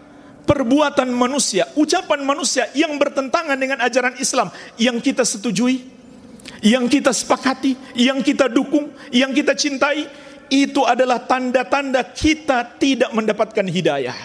perbuatan 0.45 1.09
manusia, 1.13 1.69
ucapan 1.77 2.25
manusia 2.25 2.69
yang 2.77 2.97
bertentangan 2.97 3.57
dengan 3.57 3.79
ajaran 3.85 4.17
Islam 4.19 4.49
yang 4.81 4.99
kita 4.99 5.23
setujui, 5.23 5.87
yang 6.65 6.89
kita 6.89 7.13
sepakati, 7.15 7.77
yang 7.97 8.21
kita 8.21 8.49
dukung, 8.49 8.93
yang 9.15 9.33
kita 9.33 9.57
cintai, 9.57 10.09
itu 10.51 10.83
adalah 10.83 11.23
tanda-tanda 11.23 12.03
kita 12.11 12.77
tidak 12.77 13.15
mendapatkan 13.15 13.65
hidayah. 13.65 14.19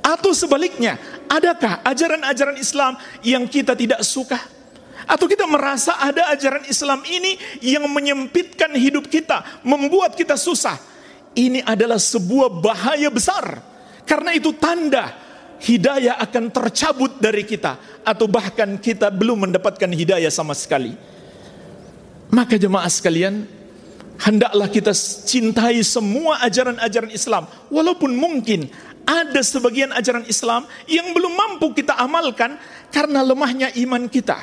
Atau 0.00 0.32
sebaliknya, 0.32 0.96
adakah 1.28 1.84
ajaran-ajaran 1.84 2.56
Islam 2.56 2.96
yang 3.20 3.44
kita 3.44 3.76
tidak 3.76 4.00
suka? 4.06 4.38
Atau 5.04 5.26
kita 5.26 5.44
merasa 5.50 5.98
ada 5.98 6.30
ajaran 6.30 6.64
Islam 6.70 7.02
ini 7.04 7.34
yang 7.60 7.84
menyempitkan 7.90 8.70
hidup 8.78 9.10
kita, 9.10 9.42
membuat 9.66 10.14
kita 10.14 10.38
susah. 10.38 10.78
Ini 11.34 11.66
adalah 11.66 11.98
sebuah 11.98 12.62
bahaya 12.62 13.10
besar. 13.10 13.58
Karena 14.06 14.34
itu 14.34 14.54
tanda 14.54 15.29
hidayah 15.60 16.16
akan 16.24 16.48
tercabut 16.48 17.20
dari 17.20 17.44
kita 17.44 18.02
atau 18.02 18.24
bahkan 18.24 18.80
kita 18.80 19.12
belum 19.12 19.48
mendapatkan 19.48 19.90
hidayah 19.92 20.32
sama 20.32 20.56
sekali. 20.56 20.96
Maka 22.30 22.56
jemaah 22.56 22.88
sekalian, 22.88 23.44
hendaklah 24.22 24.68
kita 24.70 24.94
cintai 24.96 25.82
semua 25.84 26.40
ajaran-ajaran 26.46 27.10
Islam 27.12 27.44
walaupun 27.68 28.14
mungkin 28.14 28.70
ada 29.04 29.40
sebagian 29.42 29.90
ajaran 29.90 30.24
Islam 30.30 30.68
yang 30.86 31.10
belum 31.10 31.32
mampu 31.34 31.74
kita 31.74 31.98
amalkan 31.98 32.56
karena 32.94 33.20
lemahnya 33.26 33.74
iman 33.84 34.06
kita. 34.06 34.38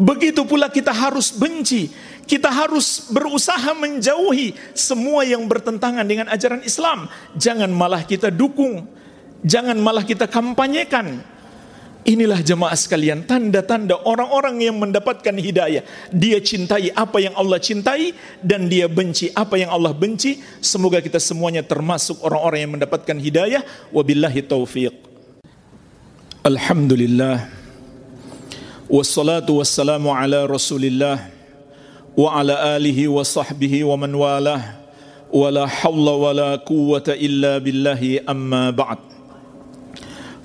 Begitu 0.00 0.46
pula 0.48 0.72
kita 0.72 0.94
harus 0.94 1.34
benci, 1.34 1.92
kita 2.24 2.48
harus 2.48 3.10
berusaha 3.12 3.74
menjauhi 3.76 4.56
semua 4.72 5.26
yang 5.26 5.44
bertentangan 5.44 6.06
dengan 6.06 6.30
ajaran 6.32 6.64
Islam. 6.64 7.10
Jangan 7.36 7.68
malah 7.68 8.06
kita 8.06 8.32
dukung, 8.32 8.86
Jangan 9.40 9.76
malah 9.80 10.04
kita 10.04 10.28
kampanyekan. 10.28 11.20
Inilah 12.00 12.40
jemaah 12.40 12.72
sekalian 12.72 13.28
tanda-tanda 13.28 13.92
orang-orang 14.08 14.64
yang 14.64 14.80
mendapatkan 14.80 15.36
hidayah. 15.36 15.84
Dia 16.08 16.40
cintai 16.40 16.88
apa 16.96 17.20
yang 17.20 17.36
Allah 17.36 17.60
cintai 17.60 18.16
dan 18.40 18.72
dia 18.72 18.88
benci 18.88 19.28
apa 19.36 19.60
yang 19.60 19.68
Allah 19.68 19.92
benci. 19.92 20.40
Semoga 20.64 21.04
kita 21.04 21.20
semuanya 21.20 21.60
termasuk 21.60 22.24
orang-orang 22.24 22.64
yang 22.64 22.72
mendapatkan 22.72 23.16
hidayah. 23.20 23.60
Wabillahi 23.92 24.40
taufiq. 24.48 24.96
Alhamdulillah. 26.40 27.52
Wassalatu 28.88 29.60
wassalamu 29.60 30.08
ala 30.08 30.48
rasulillah. 30.48 31.20
Wa 32.16 32.40
ala 32.40 32.80
alihi 32.80 33.12
wa 33.12 33.20
sahbihi 33.20 33.84
wa 33.84 34.00
man 34.00 34.12
walah. 34.16 34.60
Wa 35.28 35.52
la 35.52 35.68
hawla 35.68 36.12
wa 36.16 36.30
la 36.32 36.50
quwata 36.64 37.12
illa 37.12 37.60
billahi 37.60 38.24
amma 38.24 38.72
ba'd. 38.72 39.09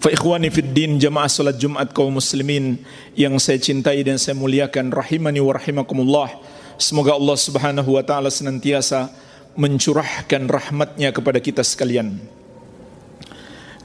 Fa 0.06 0.14
ikhwani 0.14 0.54
fid 0.54 0.70
din 0.70 1.02
jamaah 1.02 1.26
salat 1.26 1.58
Jumat 1.58 1.90
kaum 1.90 2.22
muslimin 2.22 2.78
yang 3.18 3.42
saya 3.42 3.58
cintai 3.58 4.06
dan 4.06 4.22
saya 4.22 4.38
muliakan 4.38 4.94
rahimani 4.94 5.42
wa 5.42 5.58
rahimakumullah. 5.58 6.30
Semoga 6.78 7.18
Allah 7.18 7.34
Subhanahu 7.34 7.90
wa 7.98 8.06
taala 8.06 8.30
senantiasa 8.30 9.10
mencurahkan 9.58 10.46
rahmatnya 10.46 11.10
kepada 11.10 11.42
kita 11.42 11.66
sekalian. 11.66 12.22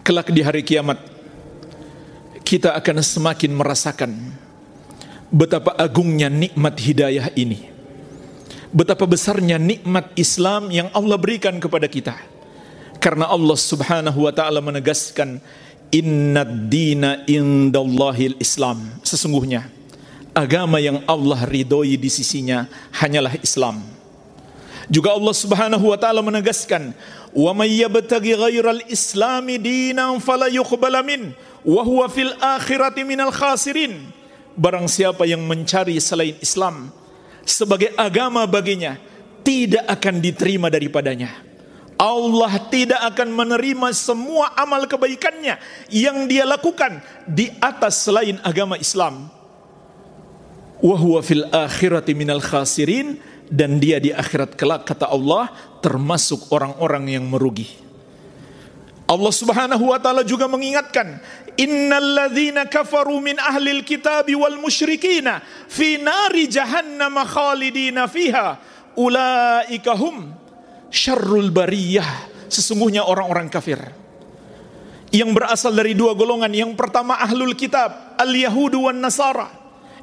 Kelak 0.04 0.28
di 0.28 0.44
hari 0.44 0.60
kiamat 0.60 1.00
kita 2.44 2.76
akan 2.76 3.00
semakin 3.00 3.56
merasakan 3.56 4.12
betapa 5.32 5.72
agungnya 5.80 6.28
nikmat 6.28 6.76
hidayah 6.84 7.32
ini. 7.32 7.64
Betapa 8.76 9.08
besarnya 9.08 9.56
nikmat 9.56 10.12
Islam 10.20 10.68
yang 10.68 10.92
Allah 10.92 11.16
berikan 11.16 11.56
kepada 11.56 11.88
kita. 11.88 12.12
Karena 13.00 13.24
Allah 13.32 13.56
Subhanahu 13.56 14.28
wa 14.28 14.32
taala 14.36 14.60
menegaskan 14.60 15.40
Inna 15.90 16.46
dina 16.46 17.26
indallahil 17.26 18.38
Islam. 18.38 19.02
Sesungguhnya 19.02 19.66
agama 20.30 20.78
yang 20.78 21.02
Allah 21.10 21.42
ridhoi 21.42 21.98
di 21.98 22.06
sisinya 22.06 22.70
hanyalah 22.94 23.34
Islam. 23.42 23.82
Juga 24.90 25.14
Allah 25.14 25.34
Subhanahu 25.34 25.90
wa 25.90 25.98
taala 25.98 26.22
menegaskan, 26.22 26.94
"Wa 27.30 27.54
may 27.54 27.78
yabtaghi 27.78 28.34
ghairal 28.34 28.82
islami 28.90 29.58
dinan 29.58 30.18
fala 30.18 30.50
yuqbala 30.50 31.02
min 31.02 31.30
wa 31.62 31.82
huwa 31.86 32.10
fil 32.10 32.34
akhirati 32.38 33.06
minal 33.06 33.30
khasirin." 33.30 34.10
Barang 34.58 34.90
siapa 34.90 35.26
yang 35.26 35.46
mencari 35.46 35.98
selain 36.02 36.34
Islam 36.42 36.90
sebagai 37.46 37.94
agama 37.94 38.46
baginya, 38.50 38.98
tidak 39.46 39.86
akan 39.86 40.22
diterima 40.22 40.66
daripadanya. 40.70 41.49
Allah 42.00 42.56
tidak 42.72 42.96
akan 43.12 43.28
menerima 43.28 43.92
semua 43.92 44.56
amal 44.56 44.88
kebaikannya 44.88 45.60
yang 45.92 46.24
dia 46.24 46.48
lakukan 46.48 47.04
di 47.28 47.52
atas 47.60 48.08
selain 48.08 48.40
agama 48.40 48.80
Islam. 48.80 49.28
Wa 50.80 50.96
fil 51.20 51.44
akhirati 51.52 52.16
minal 52.16 52.40
khasirin 52.40 53.20
dan 53.52 53.76
dia 53.76 54.00
di 54.00 54.16
akhirat 54.16 54.56
kelak 54.56 54.88
kata 54.88 55.12
Allah 55.12 55.52
termasuk 55.84 56.48
orang-orang 56.48 57.20
yang 57.20 57.28
merugi. 57.28 57.68
Allah 59.04 59.34
Subhanahu 59.36 59.92
wa 59.92 60.00
taala 60.00 60.24
juga 60.24 60.48
mengingatkan, 60.48 61.20
"Innal 61.60 62.16
ladzina 62.16 62.64
kafaru 62.64 63.20
min 63.20 63.36
ahlil 63.36 63.84
kitabi 63.84 64.32
wal 64.32 64.56
musyrikina 64.56 65.44
fi 65.68 66.00
nari 66.00 66.48
jahannam 66.48 67.20
khalidina 67.28 68.08
fiha 68.08 68.56
ulaika 68.96 69.92
hum 70.00 70.39
syarrul 70.90 71.54
bariyah 71.54 72.28
sesungguhnya 72.50 73.06
orang-orang 73.06 73.46
kafir. 73.48 73.78
Yang 75.10 75.30
berasal 75.34 75.74
dari 75.74 75.98
dua 75.98 76.14
golongan 76.14 76.50
yang 76.54 76.78
pertama 76.78 77.18
ahlul 77.18 77.58
kitab 77.58 78.14
al 78.18 78.30
yahudu 78.30 78.86
wan 78.86 79.02
nasara. 79.02 79.50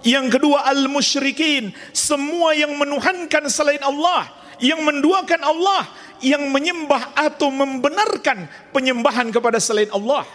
Yang 0.04 0.40
kedua 0.40 0.68
al 0.68 0.88
musyrikin 0.92 1.72
semua 1.96 2.56
yang 2.56 2.76
menuhankan 2.76 3.48
selain 3.48 3.80
Allah 3.84 4.28
yang 4.62 4.82
menduakan 4.82 5.42
Allah 5.46 5.86
yang 6.22 6.50
menyembah 6.50 7.14
atau 7.14 7.54
membenarkan 7.54 8.50
penyembahan 8.74 9.30
kepada 9.30 9.62
selain 9.62 9.90
Allah. 9.94 10.26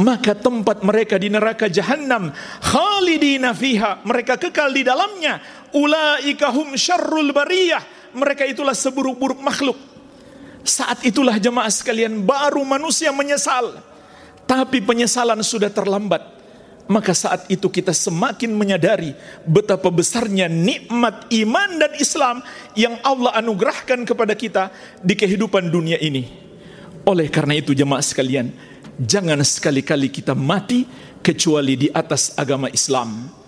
Maka 0.00 0.32
tempat 0.32 0.80
mereka 0.80 1.20
di 1.20 1.28
neraka 1.28 1.68
jahanam 1.68 2.32
khalidina 2.64 3.52
fiha 3.52 4.00
mereka 4.02 4.40
kekal 4.40 4.72
di 4.72 4.82
dalamnya. 4.82 5.38
Ulaika 5.76 6.50
hum 6.50 6.74
syarrul 6.74 7.30
bariyah 7.30 8.01
mereka 8.12 8.44
itulah 8.44 8.76
seburuk-buruk 8.76 9.40
makhluk. 9.40 9.76
Saat 10.62 11.02
itulah 11.02 11.36
jemaah 11.42 11.68
sekalian 11.68 12.22
baru 12.22 12.62
manusia 12.62 13.10
menyesal. 13.10 13.82
Tapi 14.46 14.78
penyesalan 14.84 15.40
sudah 15.42 15.72
terlambat. 15.72 16.22
Maka 16.90 17.14
saat 17.14 17.46
itu 17.46 17.70
kita 17.70 17.94
semakin 17.94 18.52
menyadari 18.52 19.14
betapa 19.46 19.88
besarnya 19.88 20.50
nikmat 20.50 21.30
iman 21.30 21.70
dan 21.78 21.92
Islam 21.96 22.36
yang 22.74 22.98
Allah 23.06 23.38
anugerahkan 23.38 24.02
kepada 24.02 24.34
kita 24.34 24.68
di 25.00 25.14
kehidupan 25.14 25.70
dunia 25.70 25.96
ini. 26.02 26.26
Oleh 27.06 27.30
karena 27.30 27.58
itu 27.58 27.74
jemaah 27.74 28.02
sekalian, 28.02 28.50
jangan 28.98 29.40
sekali-kali 29.42 30.10
kita 30.10 30.34
mati 30.34 30.84
kecuali 31.22 31.78
di 31.78 31.88
atas 31.90 32.34
agama 32.34 32.66
Islam 32.68 33.41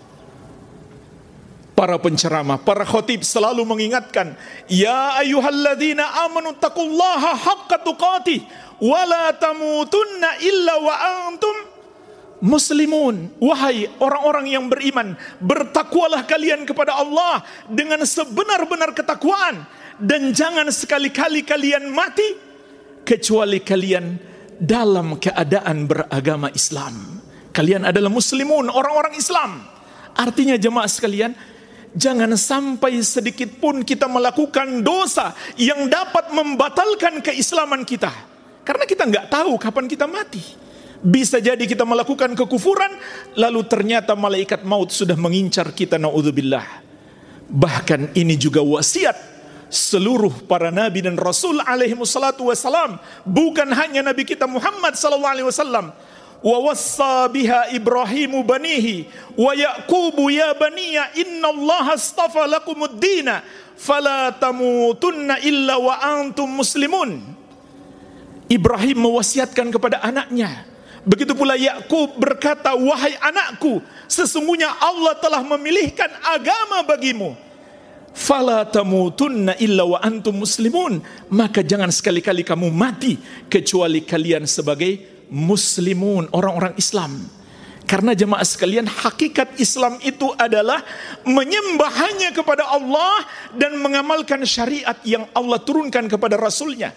para 1.75 1.99
penceramah, 1.99 2.63
para 2.63 2.87
khotib 2.87 3.21
selalu 3.21 3.67
mengingatkan, 3.67 4.33
Ya 4.71 5.19
ayuhalladzina 5.19 6.25
amanu 6.25 6.55
taqullaha 6.55 7.35
haqqa 7.35 7.83
tuqatih, 7.83 8.41
wa 8.79 9.03
la 9.03 9.35
tamutunna 9.35 10.39
illa 10.39 10.73
wa 10.79 10.95
antum 11.27 11.55
muslimun. 12.39 13.35
Wahai 13.43 13.91
orang-orang 13.99 14.55
yang 14.55 14.65
beriman, 14.71 15.19
bertakwalah 15.43 16.23
kalian 16.23 16.63
kepada 16.63 16.95
Allah 16.95 17.43
dengan 17.67 18.01
sebenar-benar 18.07 18.95
ketakwaan. 18.95 19.67
Dan 19.95 20.35
jangan 20.35 20.67
sekali-kali 20.67 21.47
kalian 21.47 21.87
mati, 21.91 22.35
kecuali 23.07 23.63
kalian 23.63 24.19
dalam 24.59 25.15
keadaan 25.19 25.87
beragama 25.87 26.51
Islam. 26.51 27.23
Kalian 27.55 27.87
adalah 27.87 28.11
muslimun, 28.11 28.67
orang-orang 28.67 29.15
Islam. 29.15 29.63
Artinya 30.15 30.59
jemaah 30.59 30.87
sekalian, 30.91 31.31
Jangan 31.95 32.35
sampai 32.35 32.99
sedikit 32.99 33.55
pun 33.55 33.79
kita 33.79 34.11
melakukan 34.11 34.83
dosa 34.83 35.31
yang 35.55 35.87
dapat 35.87 36.27
membatalkan 36.35 37.23
keislaman 37.23 37.87
kita. 37.87 38.11
Karena 38.67 38.83
kita 38.83 39.07
nggak 39.07 39.31
tahu 39.31 39.55
kapan 39.55 39.87
kita 39.87 40.03
mati. 40.03 40.43
Bisa 40.99 41.39
jadi 41.39 41.63
kita 41.63 41.87
melakukan 41.87 42.35
kekufuran, 42.35 42.91
lalu 43.39 43.63
ternyata 43.63 44.11
malaikat 44.17 44.67
maut 44.67 44.91
sudah 44.91 45.15
mengincar 45.15 45.71
kita, 45.71 45.95
naudzubillah. 45.95 46.83
Bahkan 47.45 48.17
ini 48.17 48.35
juga 48.35 48.59
wasiat 48.59 49.15
seluruh 49.69 50.45
para 50.49 50.69
nabi 50.73 51.05
dan 51.05 51.15
rasul 51.15 51.61
alaihi 51.61 51.93
wassalatu 51.93 52.49
wassalam. 52.49 52.97
Bukan 53.23 53.69
hanya 53.71 54.01
nabi 54.01 54.25
kita 54.25 54.49
Muhammad 54.49 54.97
sallallahu 54.97 55.33
alaihi 55.35 55.47
wasallam. 55.47 55.93
Wa 56.45 56.61
wassa 56.61 57.25
biha 57.25 57.73
Ibrahimu 57.73 58.45
banihi 58.45 59.09
wa 59.33 59.49
Yaqubu 59.57 60.29
ya 60.29 60.53
baniya 60.53 61.09
inna 61.17 61.49
Allah 61.49 61.97
astafa 61.97 62.45
lakumud 62.45 63.01
dina 63.01 63.41
fala 63.73 64.29
tamutunna 64.29 65.41
illa 65.41 65.81
wa 65.81 65.97
antum 65.97 66.45
muslimun. 66.45 67.17
Ibrahim 68.45 69.09
mewasiatkan 69.09 69.73
kepada 69.73 70.05
anaknya, 70.05 70.69
Begitu 71.05 71.37
pula 71.37 71.53
Yakub 71.53 72.17
berkata, 72.17 72.73
"Wahai 72.73 73.13
anakku, 73.21 73.77
sesungguhnya 74.09 74.73
Allah 74.81 75.13
telah 75.21 75.45
memilihkan 75.45 76.09
agama 76.25 76.81
bagimu. 76.81 77.37
Fala 78.09 78.65
tamutunna 78.65 79.53
illa 79.61 79.85
wa 79.85 80.01
antum 80.01 80.33
muslimun." 80.41 81.05
Maka 81.29 81.61
jangan 81.61 81.93
sekali-kali 81.93 82.41
kamu 82.41 82.73
mati 82.73 83.21
kecuali 83.53 84.01
kalian 84.01 84.49
sebagai 84.49 85.14
muslimun, 85.29 86.29
orang-orang 86.33 86.73
Islam. 86.75 87.25
Karena 87.85 88.17
jemaah 88.17 88.41
sekalian, 88.41 88.89
hakikat 88.89 89.61
Islam 89.61 90.01
itu 90.01 90.33
adalah 90.41 90.81
menyembah 91.21 91.91
hanya 92.01 92.33
kepada 92.33 92.65
Allah 92.65 93.21
dan 93.53 93.77
mengamalkan 93.77 94.41
syariat 94.41 94.97
yang 95.05 95.29
Allah 95.37 95.61
turunkan 95.61 96.09
kepada 96.09 96.33
Rasulnya. 96.33 96.89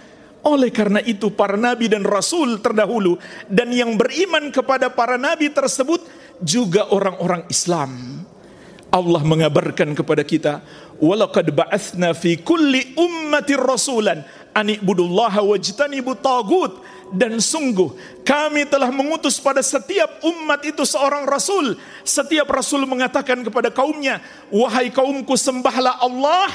Oleh 0.49 0.73
karena 0.73 1.03
itu 1.03 1.35
para 1.35 1.59
nabi 1.59 1.91
dan 1.91 2.07
rasul 2.07 2.63
terdahulu 2.63 3.19
dan 3.51 3.75
yang 3.75 3.99
beriman 3.99 4.55
kepada 4.55 4.87
para 4.87 5.19
nabi 5.19 5.51
tersebut 5.51 5.99
juga 6.39 6.89
orang-orang 6.95 7.43
Islam. 7.51 8.23
Allah 8.89 9.21
mengabarkan 9.21 9.93
kepada 9.93 10.25
kita, 10.25 10.65
"Walaqad 10.97 11.53
ba'atsna 11.53 12.17
fi 12.17 12.41
kulli 12.41 12.97
ummatir 12.97 13.61
rasulan 13.61 14.25
an 14.57 14.67
ibudullaha 14.73 15.45
wajtanibu 15.45 16.17
tagut." 16.17 16.81
Dan 17.09 17.41
sungguh 17.41 17.97
kami 18.21 18.69
telah 18.69 18.93
mengutus 18.93 19.41
pada 19.41 19.65
setiap 19.65 20.21
umat 20.21 20.61
itu 20.65 20.85
seorang 20.85 21.25
rasul. 21.25 21.77
Setiap 22.05 22.49
rasul 22.53 22.85
mengatakan 22.85 23.41
kepada 23.41 23.73
kaumnya, 23.73 24.21
"Wahai 24.53 24.93
kaumku, 24.93 25.33
sembahlah 25.33 26.05
Allah 26.05 26.53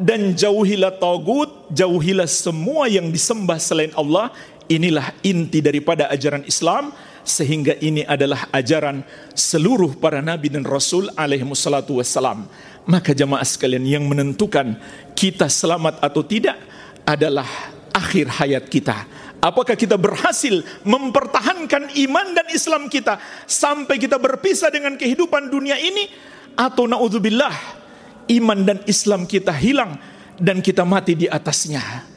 dan 0.00 0.32
jauhilah 0.32 0.96
tagut, 0.96 1.68
jauhilah 1.68 2.28
semua 2.28 2.88
yang 2.88 3.12
disembah 3.12 3.60
selain 3.60 3.92
Allah. 3.92 4.32
Inilah 4.72 5.12
inti 5.20 5.60
daripada 5.60 6.08
ajaran 6.08 6.48
Islam 6.48 6.96
sehingga 7.22 7.78
ini 7.78 8.02
adalah 8.02 8.50
ajaran 8.50 9.06
seluruh 9.32 9.94
para 9.98 10.18
nabi 10.18 10.50
dan 10.50 10.66
rasul 10.66 11.10
alaihi 11.14 11.46
wassalatu 11.46 12.02
wassalam. 12.02 12.46
Maka 12.82 13.14
jamaah 13.14 13.46
sekalian 13.46 13.86
yang 13.86 14.04
menentukan 14.10 14.74
kita 15.14 15.46
selamat 15.46 16.02
atau 16.02 16.26
tidak 16.26 16.58
adalah 17.06 17.46
akhir 17.94 18.26
hayat 18.42 18.64
kita. 18.66 19.06
Apakah 19.42 19.74
kita 19.74 19.98
berhasil 19.98 20.62
mempertahankan 20.86 21.90
iman 22.06 22.26
dan 22.34 22.46
Islam 22.54 22.86
kita 22.86 23.18
sampai 23.46 23.98
kita 23.98 24.18
berpisah 24.18 24.70
dengan 24.70 24.94
kehidupan 24.94 25.50
dunia 25.50 25.74
ini 25.78 26.06
atau 26.54 26.86
naudzubillah 26.86 27.54
iman 28.30 28.58
dan 28.62 28.78
Islam 28.86 29.26
kita 29.26 29.50
hilang 29.50 29.98
dan 30.38 30.62
kita 30.62 30.86
mati 30.86 31.18
di 31.18 31.26
atasnya. 31.26 32.11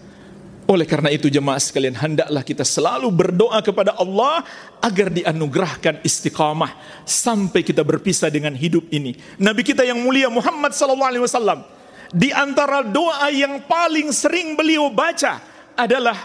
Oleh 0.65 0.89
karena 0.89 1.13
itu 1.13 1.29
jemaah 1.29 1.61
sekalian 1.61 1.93
hendaklah 1.93 2.41
kita 2.41 2.65
selalu 2.65 3.13
berdoa 3.13 3.61
kepada 3.61 3.93
Allah 4.01 4.41
agar 4.81 5.13
dianugerahkan 5.13 6.01
istiqamah 6.01 6.73
sampai 7.05 7.61
kita 7.61 7.85
berpisah 7.85 8.33
dengan 8.33 8.57
hidup 8.57 8.89
ini. 8.89 9.13
Nabi 9.37 9.61
kita 9.61 9.85
yang 9.85 10.01
mulia 10.01 10.25
Muhammad 10.25 10.73
sallallahu 10.73 11.11
alaihi 11.13 11.25
wasallam 11.25 11.61
di 12.09 12.33
antara 12.33 12.81
doa 12.81 13.29
yang 13.29 13.61
paling 13.69 14.09
sering 14.09 14.57
beliau 14.57 14.89
baca 14.89 15.37
adalah 15.77 16.17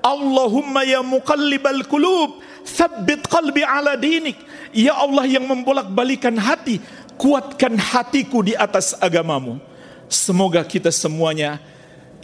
Allahumma 0.00 0.88
ya 0.88 1.04
muqallibal 1.04 1.84
qulub 1.84 2.40
tsabbit 2.64 3.28
qalbi 3.28 3.60
ala 3.60 3.92
dinik. 4.00 4.40
Ya 4.72 4.96
Allah 4.96 5.28
yang 5.28 5.44
membolak-balikan 5.44 6.32
hati, 6.40 6.80
kuatkan 7.20 7.76
hatiku 7.76 8.40
di 8.40 8.56
atas 8.56 8.96
agamamu. 8.96 9.60
Semoga 10.08 10.64
kita 10.64 10.88
semuanya 10.88 11.60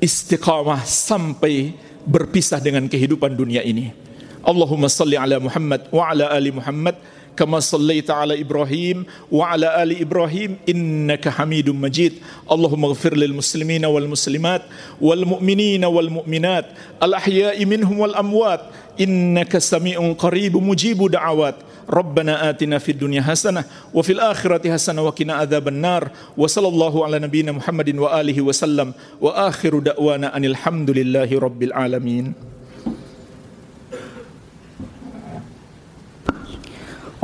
istiqamah 0.01 0.83
sampai 0.83 1.75
berpisah 2.03 2.59
dengan 2.59 2.85
kehidupan 2.89 3.33
dunia 3.33 3.63
ini. 3.63 3.95
Allahumma 4.43 4.91
salli 4.91 5.15
ala 5.15 5.39
Muhammad 5.39 5.87
wa 5.87 6.11
ala 6.11 6.27
ali 6.31 6.51
Muhammad 6.51 6.99
كما 7.33 7.59
صليت 7.59 8.11
على 8.11 8.41
إبراهيم 8.41 9.05
وعلى 9.31 9.83
آل 9.83 10.01
إبراهيم 10.01 10.57
إنك 10.69 11.29
حميد 11.29 11.69
مجيد 11.69 12.13
اللهم 12.51 12.85
اغفر 12.85 13.17
للمسلمين 13.17 13.85
والمسلمات 13.85 14.61
والمؤمنين 15.01 15.85
والمؤمنات 15.85 16.65
الأحياء 17.03 17.65
منهم 17.65 17.99
والأموات 17.99 18.61
إنك 19.01 19.57
سميع 19.57 19.97
قريب 20.13 20.57
مجيب 20.57 21.11
دعوات 21.11 21.55
ربنا 21.90 22.50
آتنا 22.50 22.78
في 22.78 22.92
الدنيا 22.92 23.22
حسنة 23.22 23.64
وفي 23.94 24.12
الآخرة 24.12 24.72
حسنة 24.72 25.02
وقنا 25.02 25.34
عذاب 25.34 25.68
النار 25.68 26.08
وصلى 26.36 26.68
الله 26.68 27.04
على 27.04 27.18
نبينا 27.18 27.52
محمد 27.52 27.96
وآله 27.96 28.42
وسلم 28.42 28.92
وآخر 29.20 29.78
دعوانا 29.78 30.36
أن 30.36 30.44
الحمد 30.44 30.90
لله 30.90 31.38
رب 31.38 31.62
العالمين. 31.62 32.34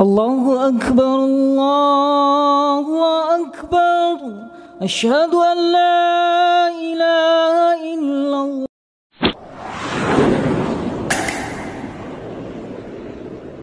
الله 0.01 0.43
أكبر 0.69 1.15
الله 1.15 2.87
أكبر. 3.41 4.17
أشهد 4.81 5.33
أن 5.33 5.57
لا 5.71 6.67
إله 6.67 7.55
إلا 7.93 8.39
الله. 8.43 8.74